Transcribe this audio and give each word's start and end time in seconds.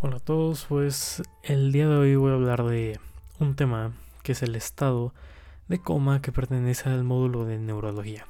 Hola 0.00 0.18
a 0.18 0.20
todos, 0.20 0.64
pues 0.66 1.24
el 1.42 1.72
día 1.72 1.88
de 1.88 1.96
hoy 1.96 2.14
voy 2.14 2.30
a 2.30 2.34
hablar 2.34 2.62
de 2.62 3.00
un 3.40 3.56
tema 3.56 3.90
que 4.22 4.30
es 4.30 4.44
el 4.44 4.54
estado 4.54 5.12
de 5.66 5.80
coma 5.80 6.22
que 6.22 6.30
pertenece 6.30 6.88
al 6.88 7.02
módulo 7.02 7.44
de 7.44 7.58
neurología. 7.58 8.24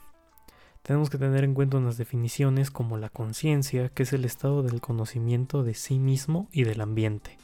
Tenemos 0.82 1.10
que 1.10 1.18
tener 1.18 1.44
en 1.44 1.52
cuenta 1.52 1.76
unas 1.76 1.98
definiciones 1.98 2.70
como 2.70 2.96
la 2.96 3.10
conciencia, 3.10 3.90
que 3.90 4.04
es 4.04 4.14
el 4.14 4.24
estado 4.24 4.62
del 4.62 4.80
conocimiento 4.80 5.62
de 5.62 5.74
sí 5.74 5.98
mismo 5.98 6.48
y 6.52 6.64
del 6.64 6.80
ambiente. 6.80 7.36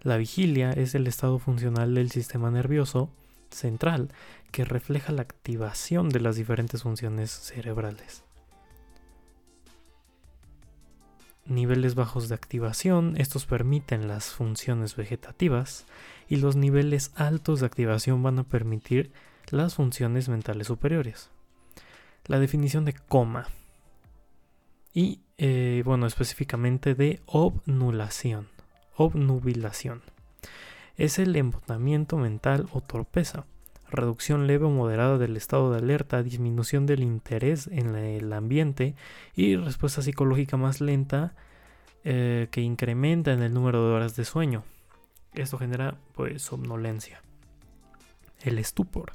La 0.00 0.16
vigilia 0.16 0.72
es 0.72 0.96
el 0.96 1.06
estado 1.06 1.38
funcional 1.38 1.94
del 1.94 2.10
sistema 2.10 2.50
nervioso 2.50 3.08
central 3.50 4.08
que 4.50 4.64
refleja 4.64 5.12
la 5.12 5.22
activación 5.22 6.08
de 6.08 6.18
las 6.18 6.34
diferentes 6.34 6.82
funciones 6.82 7.30
cerebrales. 7.30 8.24
Niveles 11.46 11.94
bajos 11.94 12.28
de 12.28 12.34
activación, 12.34 13.14
estos 13.16 13.46
permiten 13.46 14.08
las 14.08 14.30
funciones 14.30 14.96
vegetativas, 14.96 15.86
y 16.28 16.36
los 16.36 16.56
niveles 16.56 17.12
altos 17.14 17.60
de 17.60 17.66
activación 17.66 18.22
van 18.22 18.38
a 18.38 18.44
permitir 18.44 19.12
las 19.50 19.74
funciones 19.74 20.28
mentales 20.28 20.66
superiores. 20.68 21.30
La 22.26 22.38
definición 22.38 22.84
de 22.84 22.94
coma 22.94 23.48
y, 24.94 25.20
eh, 25.38 25.82
bueno, 25.84 26.06
específicamente 26.06 26.94
de 26.94 27.20
obnulación, 27.26 28.48
obnubilación. 28.96 30.02
Es 30.96 31.18
el 31.18 31.34
embotamiento 31.36 32.16
mental 32.16 32.68
o 32.72 32.80
torpeza, 32.80 33.44
reducción 33.92 34.46
leve 34.46 34.64
o 34.64 34.70
moderada 34.70 35.18
del 35.18 35.36
estado 35.36 35.70
de 35.70 35.78
alerta, 35.78 36.22
disminución 36.22 36.86
del 36.86 37.02
interés 37.02 37.68
en 37.68 37.94
el 37.94 38.32
ambiente 38.32 38.96
y 39.34 39.56
respuesta 39.56 40.02
psicológica 40.02 40.56
más 40.56 40.80
lenta 40.80 41.34
eh, 42.04 42.48
que 42.50 42.60
incrementa 42.60 43.32
en 43.32 43.42
el 43.42 43.54
número 43.54 43.86
de 43.86 43.94
horas 43.94 44.16
de 44.16 44.24
sueño. 44.24 44.64
Esto 45.34 45.58
genera 45.58 45.96
pues 46.14 46.42
somnolencia. 46.42 47.22
El 48.40 48.58
estupor 48.58 49.12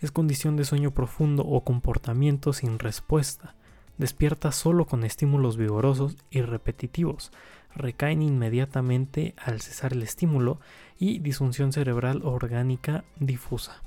es 0.00 0.12
condición 0.12 0.56
de 0.56 0.64
sueño 0.64 0.92
profundo 0.92 1.44
o 1.44 1.64
comportamiento 1.64 2.52
sin 2.52 2.78
respuesta. 2.78 3.54
Despierta 3.98 4.52
solo 4.52 4.86
con 4.86 5.04
estímulos 5.04 5.56
vigorosos 5.56 6.16
y 6.30 6.42
repetitivos. 6.42 7.32
Recaen 7.74 8.22
inmediatamente 8.22 9.34
al 9.36 9.60
cesar 9.60 9.92
el 9.92 10.02
estímulo 10.02 10.60
y 10.98 11.18
disfunción 11.20 11.72
cerebral 11.72 12.22
orgánica 12.24 13.04
difusa. 13.18 13.82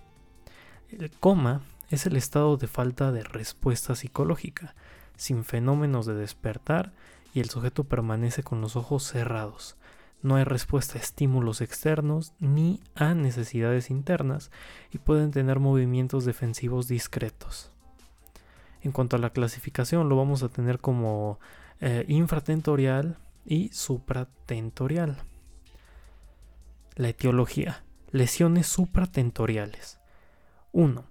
El 0.90 1.12
coma 1.12 1.62
es 1.90 2.06
el 2.06 2.16
estado 2.16 2.56
de 2.56 2.68
falta 2.68 3.12
de 3.12 3.24
respuesta 3.24 3.96
psicológica, 3.96 4.74
sin 5.18 5.44
fenómenos 5.44 6.06
de 6.06 6.16
despertar 6.16 6.94
y 7.34 7.42
el 7.42 7.50
sujeto 7.50 7.84
permanece 7.84 8.42
con 8.42 8.62
los 8.62 8.76
ojos 8.76 9.04
cerrados. 9.04 9.76
No 10.22 10.36
hay 10.36 10.46
respuesta 10.46 10.98
a 10.98 11.02
estímulos 11.02 11.62
externos 11.62 12.34
ni 12.40 12.80
a 12.96 13.14
necesidades 13.14 13.90
internas 13.90 14.50
y 14.92 14.98
pueden 14.98 15.32
tener 15.32 15.60
movimientos 15.60 16.26
defensivos 16.26 16.88
discretos. 16.88 17.72
En 18.82 18.92
cuanto 18.92 19.18
a 19.18 19.20
la 19.20 19.32
clasificación, 19.32 20.10
lo 20.10 20.16
vamos 20.16 20.42
a 20.42 20.50
tener 20.50 20.80
como 20.80 21.40
eh, 21.82 22.06
infratentorial 22.08 23.18
y 23.46 23.70
supratentorial. 23.70 25.18
La 26.96 27.10
etiología. 27.10 27.84
Lesiones 28.12 28.68
supratentoriales. 28.68 29.97
1. 30.78 31.04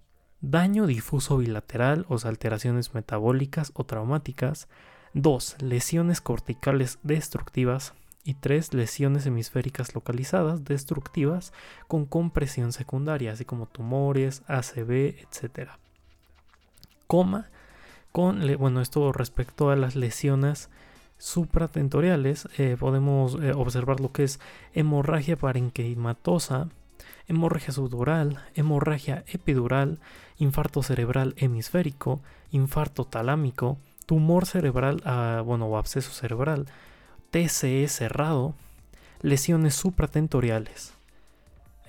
Daño 0.42 0.86
difuso 0.86 1.38
bilateral 1.38 2.06
o 2.08 2.16
alteraciones 2.24 2.94
metabólicas 2.94 3.72
o 3.74 3.82
traumáticas. 3.82 4.68
2. 5.14 5.56
Lesiones 5.60 6.20
corticales 6.20 7.00
destructivas. 7.02 7.92
Y 8.22 8.34
3. 8.34 8.74
Lesiones 8.74 9.26
hemisféricas 9.26 9.92
localizadas 9.96 10.62
destructivas 10.62 11.52
con 11.88 12.06
compresión 12.06 12.72
secundaria, 12.72 13.32
así 13.32 13.44
como 13.44 13.66
tumores, 13.66 14.42
ACV, 14.46 15.16
etc. 15.18 15.70
Coma 17.08 17.50
con, 18.12 18.42
bueno, 18.58 18.80
esto 18.80 19.10
respecto 19.10 19.70
a 19.70 19.76
las 19.76 19.96
lesiones 19.96 20.70
supratentoriales, 21.18 22.48
eh, 22.56 22.76
podemos 22.78 23.34
eh, 23.42 23.52
observar 23.52 23.98
lo 23.98 24.12
que 24.12 24.22
es 24.22 24.38
hemorragia 24.74 25.36
parenquimatosa, 25.36 26.68
hemorragia 27.28 27.72
subdural, 27.72 28.38
hemorragia 28.54 29.24
epidural, 29.26 29.98
infarto 30.38 30.82
cerebral 30.82 31.34
hemisférico, 31.38 32.20
infarto 32.50 33.04
talámico, 33.04 33.78
tumor 34.06 34.46
cerebral, 34.46 35.02
ah, 35.04 35.42
bueno, 35.44 35.66
o 35.66 35.76
absceso 35.76 36.12
cerebral, 36.12 36.66
TCE 37.30 37.88
cerrado, 37.88 38.54
lesiones 39.22 39.74
supratentoriales. 39.74 40.94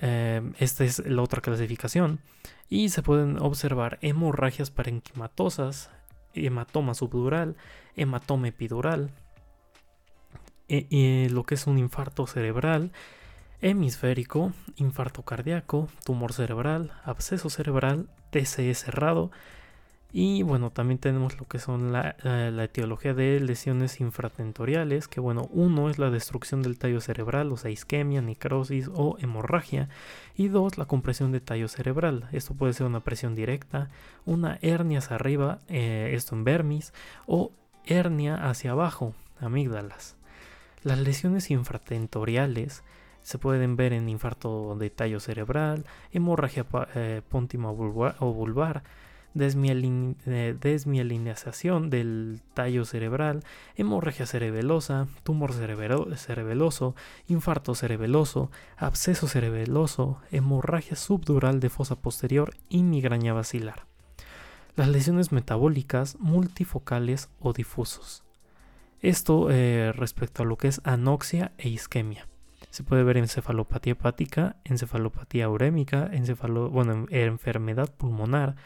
Em, 0.00 0.54
esta 0.58 0.84
es 0.84 1.04
la 1.06 1.22
otra 1.22 1.40
clasificación. 1.40 2.20
Y 2.68 2.90
se 2.90 3.02
pueden 3.02 3.40
observar 3.40 3.98
hemorragias 4.02 4.70
parenquimatosas, 4.70 5.90
hematoma 6.34 6.94
subdural, 6.94 7.56
hematoma 7.96 8.48
epidural, 8.48 9.10
e, 10.68 11.28
lo 11.30 11.44
que 11.44 11.54
es 11.54 11.66
un 11.66 11.78
infarto 11.78 12.26
cerebral, 12.26 12.92
hemisférico, 13.60 14.52
infarto 14.76 15.22
cardíaco, 15.22 15.88
tumor 16.04 16.32
cerebral, 16.32 16.92
absceso 17.04 17.50
cerebral, 17.50 18.08
TCE 18.30 18.74
cerrado. 18.74 19.30
Y 20.10 20.42
bueno, 20.42 20.70
también 20.70 20.98
tenemos 20.98 21.38
lo 21.38 21.46
que 21.46 21.58
son 21.58 21.92
la, 21.92 22.16
etiología 22.64 23.12
de 23.12 23.40
lesiones 23.40 24.00
infratentoriales, 24.00 25.06
que 25.06 25.20
bueno, 25.20 25.50
uno 25.52 25.90
es 25.90 25.98
la 25.98 26.08
destrucción 26.08 26.62
del 26.62 26.78
tallo 26.78 27.02
cerebral, 27.02 27.52
o 27.52 27.58
sea, 27.58 27.70
isquemia, 27.70 28.22
necrosis 28.22 28.88
o 28.94 29.18
hemorragia, 29.20 29.90
y 30.34 30.48
dos, 30.48 30.78
la 30.78 30.86
compresión 30.86 31.30
de 31.30 31.40
tallo 31.40 31.68
cerebral. 31.68 32.26
Esto 32.32 32.54
puede 32.54 32.72
ser 32.72 32.86
una 32.86 33.00
presión 33.00 33.34
directa, 33.34 33.90
una 34.24 34.58
hernia 34.62 35.00
hacia 35.00 35.16
arriba, 35.16 35.60
eh, 35.68 36.12
esto 36.14 36.34
en 36.34 36.44
vermis, 36.44 36.94
o 37.26 37.52
hernia 37.84 38.48
hacia 38.48 38.70
abajo, 38.70 39.14
amígdalas. 39.40 40.16
Las 40.84 40.98
lesiones 40.98 41.50
infratentoriales 41.50 42.82
se 43.28 43.36
pueden 43.36 43.76
ver 43.76 43.92
en 43.92 44.08
infarto 44.08 44.74
de 44.78 44.88
tallo 44.88 45.20
cerebral, 45.20 45.84
hemorragia 46.12 46.64
eh, 46.94 47.20
póntima 47.28 47.70
o 47.70 48.32
vulvar, 48.32 48.84
eh, 49.38 50.56
desmielinización 50.58 51.90
del 51.90 52.40
tallo 52.54 52.86
cerebral, 52.86 53.44
hemorragia 53.76 54.24
cerebelosa, 54.24 55.08
tumor 55.24 55.52
cerebeloso, 55.52 56.94
infarto 57.26 57.74
cerebeloso, 57.74 58.50
absceso 58.78 59.28
cerebeloso, 59.28 60.22
hemorragia 60.30 60.96
subdural 60.96 61.60
de 61.60 61.68
fosa 61.68 61.96
posterior 61.96 62.54
y 62.70 62.82
migraña 62.82 63.34
vacilar. 63.34 63.84
Las 64.74 64.88
lesiones 64.88 65.32
metabólicas 65.32 66.16
multifocales 66.18 67.28
o 67.40 67.52
difusos. 67.52 68.24
Esto 69.02 69.50
eh, 69.50 69.92
respecto 69.92 70.42
a 70.42 70.46
lo 70.46 70.56
que 70.56 70.68
es 70.68 70.80
anoxia 70.84 71.52
e 71.58 71.68
isquemia. 71.68 72.26
Se 72.70 72.82
puede 72.82 73.02
ver 73.02 73.16
encefalopatía 73.16 73.92
hepática, 73.92 74.56
encefalopatía 74.64 75.48
urémica, 75.48 76.08
encefalo, 76.12 76.70
bueno, 76.70 77.06
enfermedad 77.10 77.92
pulmonar, 77.96 78.56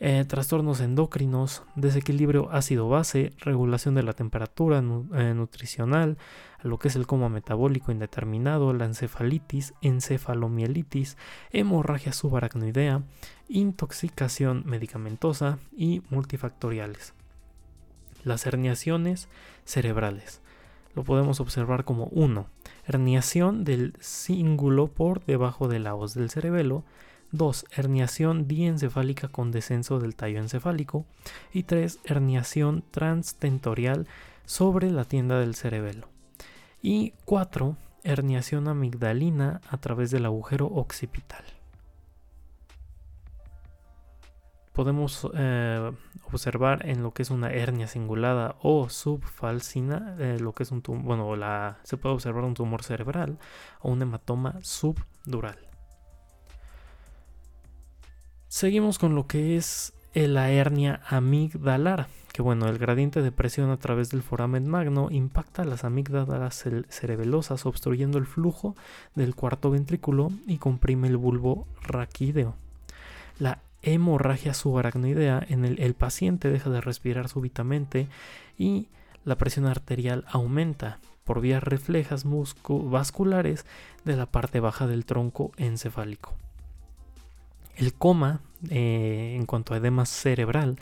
eh, 0.00 0.24
trastornos 0.26 0.80
endocrinos, 0.80 1.62
desequilibrio 1.76 2.50
ácido-base, 2.50 3.32
regulación 3.38 3.94
de 3.94 4.02
la 4.02 4.12
temperatura 4.12 4.78
eh, 4.78 5.34
nutricional, 5.34 6.18
lo 6.62 6.78
que 6.78 6.88
es 6.88 6.96
el 6.96 7.06
coma 7.06 7.28
metabólico 7.28 7.92
indeterminado, 7.92 8.72
la 8.72 8.86
encefalitis, 8.86 9.74
encefalomielitis, 9.82 11.16
hemorragia 11.50 12.12
subaracnoidea, 12.12 13.02
intoxicación 13.48 14.62
medicamentosa 14.66 15.58
y 15.76 16.02
multifactoriales. 16.10 17.14
Las 18.24 18.46
herniaciones 18.46 19.28
cerebrales 19.64 20.40
lo 20.94 21.04
podemos 21.04 21.40
observar 21.40 21.84
como 21.84 22.06
1. 22.06 22.46
Herniación 22.86 23.64
del 23.64 23.94
cíngulo 24.00 24.88
por 24.88 25.24
debajo 25.24 25.68
de 25.68 25.78
la 25.78 25.94
hoz 25.94 26.14
del 26.14 26.30
cerebelo. 26.30 26.84
2. 27.32 27.66
Herniación 27.72 28.46
diencefálica 28.46 29.28
con 29.28 29.50
descenso 29.50 29.98
del 29.98 30.14
tallo 30.14 30.38
encefálico. 30.38 31.06
Y 31.52 31.62
3. 31.62 32.00
Herniación 32.04 32.84
transtentorial 32.90 34.06
sobre 34.44 34.90
la 34.90 35.04
tienda 35.04 35.40
del 35.40 35.54
cerebelo. 35.54 36.08
Y 36.82 37.14
4. 37.24 37.76
Herniación 38.02 38.68
amigdalina 38.68 39.62
a 39.68 39.78
través 39.78 40.10
del 40.10 40.26
agujero 40.26 40.66
occipital. 40.66 41.44
Podemos 44.74 45.26
eh, 45.34 45.92
observar 46.32 46.86
en 46.86 47.02
lo 47.02 47.12
que 47.12 47.22
es 47.22 47.30
una 47.30 47.52
hernia 47.52 47.86
cingulada 47.86 48.56
o 48.60 48.90
subfalcina, 48.90 50.16
eh, 50.18 50.38
lo 50.40 50.52
que 50.52 50.64
es 50.64 50.72
un 50.72 50.82
bueno, 51.04 51.36
la, 51.36 51.78
se 51.84 51.96
puede 51.96 52.16
observar 52.16 52.42
un 52.42 52.54
tumor 52.54 52.82
cerebral 52.82 53.38
o 53.80 53.92
un 53.92 54.02
hematoma 54.02 54.58
subdural. 54.62 55.56
Seguimos 58.48 58.98
con 58.98 59.14
lo 59.14 59.28
que 59.28 59.56
es 59.56 59.94
la 60.12 60.50
hernia 60.50 61.00
amigdalar, 61.08 62.08
que 62.32 62.42
bueno, 62.42 62.66
el 62.68 62.78
gradiente 62.78 63.22
de 63.22 63.30
presión 63.30 63.70
a 63.70 63.76
través 63.76 64.10
del 64.10 64.22
foramen 64.22 64.66
magno 64.66 65.08
impacta 65.10 65.64
las 65.64 65.84
amígdalas 65.84 66.64
cerebelosas 66.88 67.64
obstruyendo 67.64 68.18
el 68.18 68.26
flujo 68.26 68.74
del 69.14 69.36
cuarto 69.36 69.70
ventrículo 69.70 70.32
y 70.46 70.58
comprime 70.58 71.06
el 71.06 71.16
bulbo 71.16 71.68
raquídeo. 71.82 72.56
La 73.38 73.60
hemorragia 73.84 74.54
subaracnoidea 74.54 75.44
en 75.48 75.64
el, 75.64 75.80
el 75.80 75.94
paciente 75.94 76.50
deja 76.50 76.70
de 76.70 76.80
respirar 76.80 77.28
súbitamente 77.28 78.08
y 78.58 78.88
la 79.24 79.36
presión 79.36 79.66
arterial 79.66 80.24
aumenta 80.28 80.98
por 81.24 81.40
vías 81.40 81.62
reflejas 81.62 82.24
vasculares 82.68 83.64
de 84.04 84.16
la 84.16 84.26
parte 84.26 84.60
baja 84.60 84.86
del 84.86 85.04
tronco 85.04 85.52
encefálico. 85.56 86.34
El 87.76 87.94
coma, 87.94 88.40
eh, 88.70 89.34
en 89.36 89.46
cuanto 89.46 89.74
a 89.74 89.78
edema 89.78 90.06
cerebral, 90.06 90.78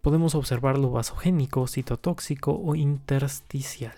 podemos 0.00 0.34
observarlo 0.34 0.90
vasogénico, 0.90 1.66
citotóxico 1.66 2.52
o 2.52 2.74
intersticial. 2.74 3.94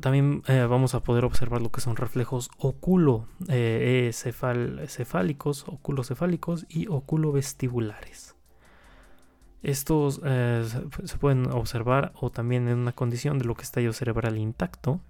También 0.00 0.42
eh, 0.48 0.66
vamos 0.68 0.94
a 0.94 1.00
poder 1.00 1.24
observar 1.24 1.60
lo 1.60 1.70
que 1.70 1.80
son 1.80 1.96
reflejos 1.96 2.50
oculo 2.58 3.26
eh, 3.48 4.10
cefálicos, 4.12 5.64
oculocefálicos 5.68 6.66
y 6.68 6.88
oculovestibulares. 6.88 8.34
Estos 9.62 10.16
se 10.16 11.18
pueden 11.18 11.50
observar 11.50 12.12
o 12.20 12.30
también 12.30 12.68
en 12.68 12.78
una 12.78 12.92
condición 12.92 13.38
de 13.38 13.46
lo 13.46 13.54
que 13.54 13.62
es 13.62 13.70
tallo 13.70 13.94
cerebral 13.94 14.36
intacto, 14.36 15.00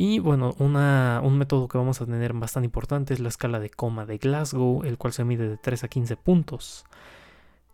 y 0.00 0.20
bueno, 0.20 0.54
un 0.60 1.38
método 1.38 1.66
que 1.66 1.76
vamos 1.76 2.00
a 2.00 2.06
tener 2.06 2.32
bastante 2.32 2.66
importante 2.66 3.14
es 3.14 3.18
la 3.18 3.30
escala 3.30 3.58
de 3.58 3.68
coma 3.68 4.06
de 4.06 4.18
Glasgow, 4.18 4.84
el 4.84 4.96
cual 4.96 5.12
se 5.12 5.24
mide 5.24 5.48
de 5.48 5.56
3 5.56 5.82
a 5.82 5.88
15 5.88 6.16
puntos. 6.16 6.84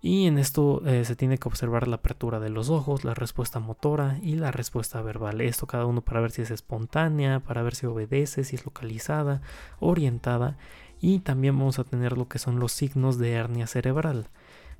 Y 0.06 0.26
en 0.26 0.36
esto 0.36 0.82
eh, 0.84 1.06
se 1.06 1.16
tiene 1.16 1.38
que 1.38 1.48
observar 1.48 1.88
la 1.88 1.96
apertura 1.96 2.38
de 2.38 2.50
los 2.50 2.68
ojos, 2.68 3.04
la 3.04 3.14
respuesta 3.14 3.58
motora 3.58 4.18
y 4.20 4.34
la 4.34 4.50
respuesta 4.50 5.00
verbal. 5.00 5.40
Esto 5.40 5.66
cada 5.66 5.86
uno 5.86 6.02
para 6.02 6.20
ver 6.20 6.30
si 6.30 6.42
es 6.42 6.50
espontánea, 6.50 7.40
para 7.40 7.62
ver 7.62 7.74
si 7.74 7.86
obedece, 7.86 8.44
si 8.44 8.56
es 8.56 8.66
localizada, 8.66 9.40
orientada. 9.80 10.58
Y 11.00 11.20
también 11.20 11.58
vamos 11.58 11.78
a 11.78 11.84
tener 11.84 12.18
lo 12.18 12.28
que 12.28 12.38
son 12.38 12.60
los 12.60 12.72
signos 12.72 13.16
de 13.16 13.32
hernia 13.32 13.66
cerebral. 13.66 14.28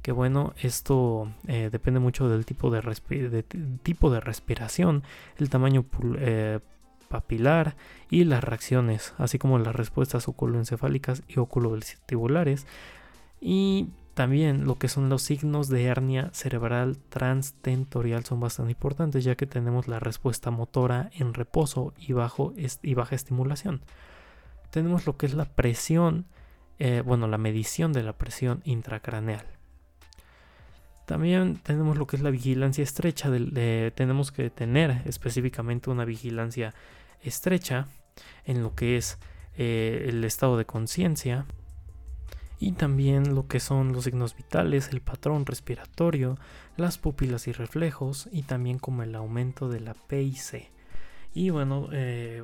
Que 0.03 0.13
bueno, 0.13 0.53
esto 0.61 1.33
eh, 1.47 1.71
depende 1.73 2.01
mucho 2.01 2.29
del 2.29 2.45
tipo 2.45 2.71
de, 2.71 3.45
tipo 3.83 4.11
de 4.11 4.21
respiración, 4.21 5.05
el 5.39 5.49
tamaño 5.49 5.87
eh, 6.19 6.61
papilar 7.09 7.77
y 8.11 8.25
las 8.25 8.45
reacciones, 8.45 9.15
así 9.17 9.39
como 9.39 9.59
las 9.59 9.75
respuestas 9.75 10.29
oculoencefálicas 10.29 11.23
y 11.29 11.39
oculovestibulares. 11.39 12.67
Y 13.41 13.89
también 14.15 14.65
lo 14.65 14.79
que 14.79 14.89
son 14.89 15.09
los 15.09 15.23
signos 15.23 15.69
de 15.69 15.85
hernia 15.85 16.31
cerebral 16.33 16.99
transtentorial 17.09 18.25
son 18.25 18.39
bastante 18.39 18.73
importantes, 18.73 19.25
ya 19.25 19.35
que 19.35 19.47
tenemos 19.47 19.89
la 19.89 19.99
respuesta 19.99 20.53
motora 20.53 21.11
en 21.15 21.35
reposo 21.35 21.93
y, 21.99 22.13
bajo 22.13 22.55
y 22.83 22.95
baja 22.95 23.17
estimulación. 23.17 23.83
Tenemos 24.71 25.07
lo 25.07 25.17
que 25.17 25.27
es 25.27 25.35
la 25.35 25.47
presión, 25.47 26.27
eh, 26.79 27.03
bueno, 27.05 27.27
la 27.27 27.39
medición 27.39 27.93
de 27.93 28.05
la 28.05 28.13
presión 28.13 28.63
intracraneal. 28.65 29.47
También 31.07 31.57
tenemos 31.57 31.99
lo 31.99 32.07
que 32.07 32.17
es 32.17 32.23
la 32.23 32.31
vigilancia 32.31 32.85
estrecha, 32.85 33.31
tenemos 33.95 34.33
que 34.33 34.49
tener 34.49 35.03
específicamente 35.05 35.91
una 35.91 36.05
vigilancia 36.05 36.73
estrecha 37.21 37.89
en 38.45 38.63
lo 38.63 38.75
que 38.75 38.97
es 38.97 39.19
eh, 39.57 40.07
el 40.09 40.25
estado 40.25 40.57
de 40.57 40.65
conciencia 40.65 41.47
y 42.65 42.73
también 42.73 43.35
lo 43.35 43.47
que 43.47 43.61
son 43.61 43.93
los 43.93 44.05
signos 44.05 44.35
vitales, 44.35 44.89
el 44.89 45.03
patrón 45.03 45.45
respiratorio, 45.45 46.39
las 46.79 46.97
pupilas 46.97 47.47
y 47.47 47.53
reflejos 47.53 48.27
y 48.33 48.41
también 48.41 48.79
como 48.79 49.03
el 49.03 49.15
aumento 49.15 49.69
de 49.69 49.81
la 49.81 49.93
PIC. 49.93 50.71
Y 51.35 51.51
bueno, 51.51 51.91
eh, 51.93 52.43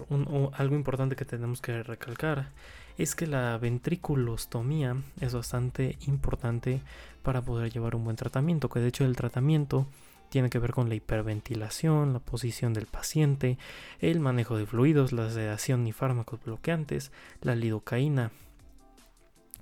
algo 0.53 0.75
importante 0.75 1.17
que 1.17 1.25
tenemos 1.25 1.63
que 1.63 1.83
recalcar 1.83 2.51
es 2.99 3.15
que 3.15 3.27
la 3.27 3.57
ventriculostomía 3.57 4.95
es 5.23 5.33
bastante 5.33 5.97
importante 6.07 6.83
para 7.23 7.41
poder 7.41 7.73
llevar 7.73 7.97
un 7.97 8.05
buen 8.05 8.17
tratamiento, 8.17 8.69
que 8.69 8.81
de 8.81 8.89
hecho 8.89 9.07
el 9.07 9.17
tratamiento 9.17 9.87
tiene 10.29 10.51
que 10.51 10.59
ver 10.59 10.73
con 10.73 10.91
la 10.91 10.97
hiperventilación, 10.97 12.13
la 12.13 12.19
posición 12.19 12.75
del 12.75 12.85
paciente, 12.85 13.57
el 14.01 14.21
manejo 14.21 14.59
de 14.59 14.67
fluidos, 14.67 15.13
la 15.13 15.31
sedación 15.31 15.87
y 15.87 15.93
fármacos 15.93 16.45
bloqueantes, 16.45 17.11
la 17.41 17.55
lidocaína 17.55 18.33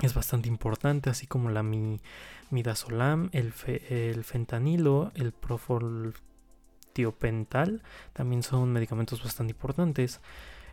es 0.07 0.15
bastante 0.15 0.49
importante, 0.49 1.11
así 1.11 1.27
como 1.27 1.51
la 1.51 1.63
midazolam, 2.51 3.29
el, 3.33 3.53
el 3.89 4.25
fentanilo, 4.25 5.13
el 5.15 5.33
profoltiopental, 5.33 7.83
también 8.13 8.43
son 8.43 8.73
medicamentos 8.73 9.23
bastante 9.23 9.53
importantes. 9.53 10.21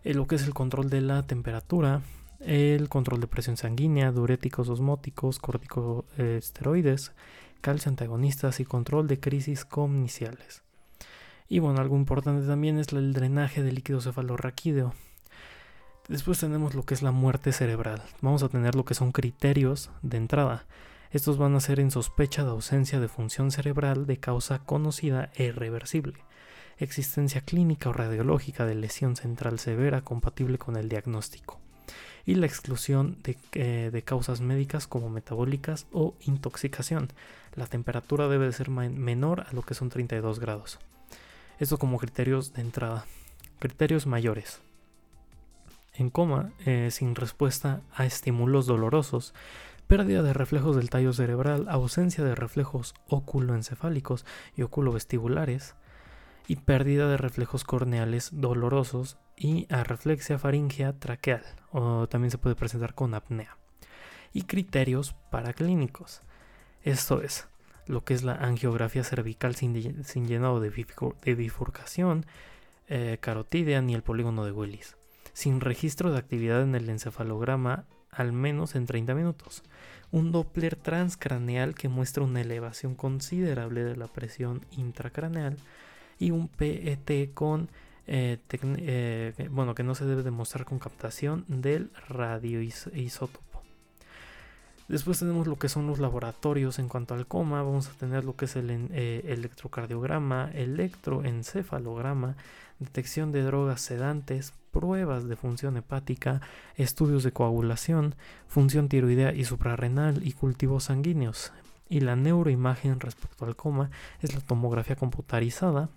Eh, 0.04 0.13
lo 0.13 0.27
que 0.27 0.36
es 0.36 0.44
el 0.44 0.54
control 0.54 0.89
de 0.89 1.01
la 1.01 1.24
temperatura, 1.24 2.01
el 2.39 2.89
control 2.89 3.22
de 3.22 3.27
presión 3.27 3.57
sanguínea, 3.57 4.12
diuréticos 4.12 4.69
osmóticos, 4.69 5.39
corticosteroides, 5.39 7.13
calcio 7.62 7.89
antagonistas 7.89 8.60
y 8.60 8.66
control 8.66 9.07
de 9.07 9.19
crisis 9.19 9.66
comniciales. 9.66 10.62
Y 11.48 11.60
bueno, 11.60 11.81
algo 11.81 11.95
importante 11.95 12.45
también 12.45 12.77
es 12.80 12.92
el 12.94 13.13
drenaje 13.13 13.63
del 13.63 13.75
líquido 13.75 14.01
cefalorraquídeo. 14.01 14.94
Después 16.07 16.40
tenemos 16.40 16.75
lo 16.75 16.84
que 16.84 16.94
es 16.94 17.02
la 17.02 17.12
muerte 17.12 17.52
cerebral. 17.52 18.04
Vamos 18.22 18.44
a 18.44 18.50
tener 18.50 18.75
lo 18.75 18.86
que 18.86 18.94
son 18.94 19.12
criterios 19.12 19.90
de 20.04 20.18
entrada. 20.18 20.66
Estos 21.10 21.38
van 21.38 21.56
a 21.56 21.60
ser 21.60 21.80
en 21.80 21.90
sospecha 21.90 22.44
de 22.44 22.52
ausencia 22.52 23.00
de 23.00 23.07
función 23.07 23.52
cerebral 23.52 24.06
de 24.06 24.18
causa 24.18 24.60
conocida 24.60 25.31
e 25.36 25.46
irreversible. 25.46 26.16
Existencia 26.78 27.42
clínica 27.42 27.90
o 27.90 27.94
radiológica 27.94 28.66
de 28.66 28.75
lesión 28.75 29.16
central 29.16 29.57
severa 29.60 30.02
compatible 30.02 30.57
con 30.57 30.75
el 30.75 30.90
diagnóstico 30.90 31.60
y 32.25 32.36
la 32.36 32.46
exclusión 32.46 33.18
eh, 33.54 33.90
de, 33.92 34.01
causas 34.01 34.42
médicas 34.42 34.88
como 34.88 35.10
metabólicas 35.10 35.88
o 35.92 36.16
intoxicación. 36.22 37.10
La 37.56 37.68
temperatura 37.68 38.28
debe 38.28 38.46
de 38.46 38.54
ser 38.54 38.69
menor 38.69 39.46
a 39.48 39.54
lo 39.54 39.62
que 39.62 39.74
son 39.74 39.90
32 39.90 40.40
grados. 40.40 40.80
Esto 41.60 41.78
como 41.78 41.98
criterios 41.98 42.54
de 42.54 42.62
entrada. 42.62 43.06
Criterios 43.60 44.06
mayores. 44.06 44.60
En 45.97 46.09
coma, 46.09 46.51
eh, 46.65 46.89
sin 46.92 47.15
respuesta 47.15 47.81
a 47.95 48.06
estímulos 48.06 48.65
dolorosos, 48.65 49.33
pérdida 49.88 50.24
de 50.24 50.33
reflejos 50.33 50.75
del 50.75 50.89
tallo 50.89 51.13
cerebral, 51.13 51.68
ausencia 51.69 52.24
de 52.24 52.36
reflejos 52.36 52.94
oculoencefálicos 53.07 54.25
y 54.56 54.63
oculovestibulares, 54.63 55.75
y 56.47 56.57
pérdida 56.57 57.07
de 57.07 57.18
reflejos 57.18 57.63
corneales 57.63 58.30
dolorosos 58.33 59.18
y 59.36 59.68
arreflexia 59.74 60.38
faringea 60.38 60.93
traqueal, 60.93 61.43
o 61.72 62.08
también 62.08 62.31
se 62.31 62.38
puede 62.38 62.55
presentar 62.55 62.93
con 62.93 63.13
apnea. 63.13 63.58
Y 64.34 64.43
criterios 64.43 65.15
paraclínicos. 65.31 66.22
Esto 66.84 67.22
es 67.22 67.48
lo 67.88 68.03
que 68.03 68.13
es 68.13 68.24
la 68.24 68.34
angiografía 68.34 69.03
cervical 69.03 69.55
sin, 69.55 69.74
llenado 70.27 70.60
de, 70.60 70.70
bifurcación 71.36 72.25
eh, 72.88 73.20
ni 73.84 73.93
el 73.93 74.03
polígono 74.03 74.46
de 74.46 74.51
Willis, 74.51 74.98
sin 75.36 75.60
registro 75.60 76.12
de 76.12 76.18
actividad 76.18 76.62
en 76.62 76.75
el 76.75 76.89
encefalograma 76.89 77.84
al 78.10 78.32
menos 78.32 78.74
en 78.75 78.86
30 78.86 79.13
minutos. 79.13 79.63
Un 80.10 80.32
Doppler 80.32 80.77
transcraneal 80.77 81.75
que 81.75 81.89
muestra 81.89 82.24
una 82.24 82.39
elevación 82.39 82.96
considerable 82.96 83.84
de 83.84 83.98
la 83.98 84.08
presión 84.08 84.65
intracraneal 84.72 85.58
y 86.18 86.32
un 86.32 86.48
PET 86.48 87.34
con 87.34 87.68
eh, 88.08 88.38
eh, 88.50 89.50
bueno 89.51 89.75
que 89.75 89.84
no 89.84 89.94
se 89.94 90.06
debe 90.06 90.24
demostrar 90.24 90.63
con 90.63 90.80
captación 90.80 91.44
del 91.50 91.92
radioisótopo. 92.08 93.62
Después 94.88 95.20
tenemos 95.20 95.48
lo 95.48 95.58
que 95.58 95.68
son 95.68 95.86
los 95.86 96.00
laboratorios 96.00 96.80
en 96.80 96.88
cuanto 96.88 97.13
al 97.13 97.27
coma, 97.27 97.62
vamos 97.62 97.89
a 97.89 97.94
tener 97.94 98.24
lo 98.24 98.38
que 98.38 98.46
es 98.46 98.56
el 98.56 98.70
eh, 98.70 99.24
electrocardiograma, 99.25 100.50
electroencefalograma, 100.54 102.38
detección 102.80 103.34
de 103.34 103.42
drogas 103.42 103.82
sedantes, 103.82 104.54
pruebas 104.75 105.25
de 105.29 105.38
función 105.38 105.77
hepática, 105.77 106.41
estudios 106.75 107.24
de 107.24 107.32
coagulación, 107.32 108.15
función 108.46 108.89
tiroidea 108.89 109.32
y 109.34 109.46
suprarrenal 109.46 110.20
y 110.27 110.34
cultivos 110.34 110.84
sanguíneos. 110.86 111.53
Y 111.88 112.01
la 112.01 112.17
neuroimagen 112.17 113.00
respecto 113.00 113.46
al 113.46 113.55
coma 113.55 113.89
es 114.20 114.36
la 114.36 114.41
tomografía 114.41 114.98
computarizada, 114.98 115.88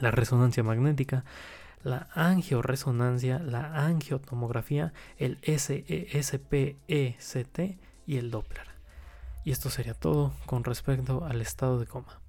la 0.00 0.10
resonancia 0.10 0.64
magnética, 0.64 1.24
la 1.84 2.08
angioresonancia, 2.14 3.38
la 3.38 3.84
angiotomografía, 3.86 4.92
el 5.16 5.38
SESPECT 5.44 6.80
y 8.06 8.16
el 8.16 8.32
Doppler. 8.32 8.66
Y 9.44 9.52
esto 9.52 9.70
sería 9.70 9.94
todo 9.94 10.32
con 10.46 10.64
respecto 10.64 11.24
al 11.24 11.40
estado 11.40 11.78
de 11.78 11.86
coma. 11.86 12.21